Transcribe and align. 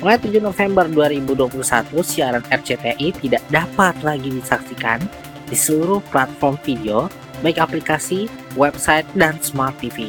Mulai 0.00 0.16
7 0.16 0.40
November 0.40 0.88
2021, 0.88 1.92
siaran 2.00 2.40
RCTI 2.48 3.12
tidak 3.20 3.44
dapat 3.52 3.92
lagi 4.00 4.32
disaksikan 4.32 4.96
di 5.44 5.52
seluruh 5.52 6.00
platform 6.08 6.56
video, 6.64 7.12
baik 7.44 7.60
aplikasi, 7.60 8.24
website, 8.56 9.04
dan 9.12 9.36
smart 9.44 9.76
TV. 9.76 10.08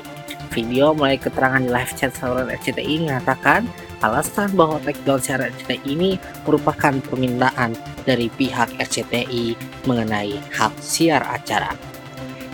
Video 0.55 0.95
mulai 0.95 1.20
keterangan 1.20 1.59
di 1.59 1.67
live 1.67 1.91
chat 1.99 2.16
saluran 2.16 2.48
RCTI 2.55 3.04
mengatakan 3.04 3.67
alasan 3.99 4.55
bahwa 4.55 4.80
takedown 4.80 5.20
siaran 5.20 5.52
RCTI 5.59 5.84
ini 5.84 6.16
merupakan 6.48 6.95
permintaan 7.12 7.76
dari 8.08 8.31
pihak 8.31 8.71
RCTI 8.80 9.59
mengenai 9.91 10.39
hak 10.55 10.71
siar 10.80 11.20
acara. 11.27 11.76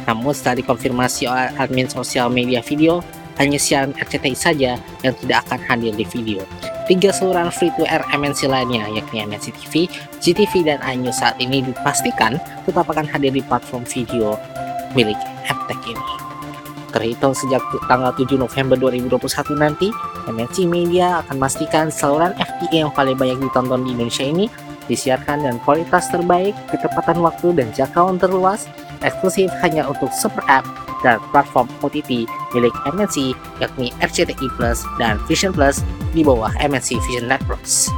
Namun 0.09 0.33
setelah 0.33 0.65
dikonfirmasi 0.65 1.29
oleh 1.29 1.53
admin 1.61 1.85
sosial 1.85 2.33
media 2.33 2.65
video, 2.65 3.05
hanya 3.37 3.61
siaran 3.61 3.93
RCTI 3.93 4.33
saja 4.33 4.81
yang 5.05 5.13
tidak 5.21 5.45
akan 5.45 5.61
hadir 5.69 5.93
di 5.93 6.05
video. 6.09 6.41
Tiga 6.87 7.11
saluran 7.11 7.51
free-to-air 7.51 7.99
MNC 8.15 8.47
lainnya, 8.47 8.87
yakni 8.87 9.19
MNC 9.27 9.51
TV, 9.59 9.91
GTV, 10.23 10.63
dan 10.63 10.79
iNews 10.87 11.19
saat 11.19 11.35
ini 11.35 11.59
dipastikan 11.59 12.39
tetap 12.63 12.87
akan 12.87 13.03
hadir 13.03 13.35
di 13.35 13.43
platform 13.43 13.83
video 13.83 14.39
milik 14.95 15.19
Eptek 15.51 15.83
ini. 15.83 16.13
Terhitung 16.95 17.35
sejak 17.35 17.59
tanggal 17.91 18.15
7 18.15 18.39
November 18.39 18.79
2021 18.79 19.19
nanti, 19.59 19.91
MNC 20.31 20.63
Media 20.63 21.19
akan 21.27 21.35
memastikan 21.35 21.91
saluran 21.91 22.31
FTA 22.39 22.87
yang 22.87 22.91
paling 22.95 23.19
banyak 23.19 23.35
ditonton 23.43 23.83
di 23.83 23.91
Indonesia 23.91 24.23
ini 24.23 24.47
disiarkan 24.87 25.43
dan 25.43 25.59
kualitas 25.67 26.07
terbaik, 26.07 26.55
ketepatan 26.71 27.19
waktu, 27.19 27.51
dan 27.51 27.67
jangkauan 27.75 28.15
terluas, 28.15 28.71
eksklusif 29.03 29.51
hanya 29.59 29.83
untuk 29.91 30.07
Super 30.15 30.47
App 30.47 30.86
dan 31.05 31.21
platform 31.33 31.69
OTT 31.83 32.25
milik 32.55 32.73
MNC 32.89 33.33
yakni 33.61 33.93
RCTI 34.01 34.47
Plus 34.57 34.81
dan 34.97 35.21
Vision 35.29 35.51
Plus 35.53 35.81
di 36.13 36.21
bawah 36.25 36.51
MNC 36.61 36.97
Vision 37.09 37.29
Networks. 37.29 37.91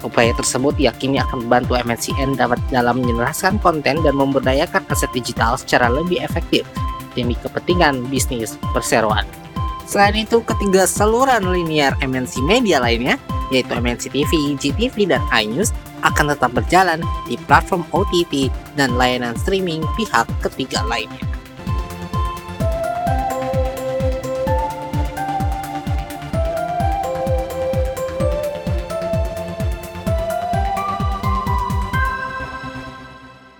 Upaya 0.00 0.32
tersebut 0.32 0.80
yakini 0.80 1.20
akan 1.20 1.44
membantu 1.44 1.76
MNCN 1.76 2.40
dapat 2.40 2.56
dalam 2.72 3.04
menjelaskan 3.04 3.60
konten 3.60 4.00
dan 4.00 4.14
memberdayakan 4.16 4.80
aset 4.88 5.12
digital 5.12 5.60
secara 5.60 5.92
lebih 5.92 6.24
efektif 6.24 6.64
demi 7.12 7.36
kepentingan 7.36 8.08
bisnis 8.08 8.56
perseroan. 8.72 9.28
Selain 9.84 10.14
itu, 10.14 10.38
ketiga 10.46 10.86
saluran 10.86 11.50
linear 11.50 11.98
MNC 11.98 12.38
Media 12.46 12.78
lainnya, 12.78 13.18
yaitu 13.50 13.74
MNC 13.74 14.14
TV, 14.14 14.54
GTV, 14.54 15.10
dan 15.10 15.18
iNews, 15.34 15.74
akan 16.06 16.30
tetap 16.32 16.54
berjalan 16.54 17.02
di 17.26 17.34
platform 17.50 17.82
OTT 17.90 18.48
dan 18.78 18.94
layanan 18.94 19.34
streaming 19.34 19.82
pihak 19.98 20.30
ketiga 20.40 20.80
lainnya. 20.86 21.18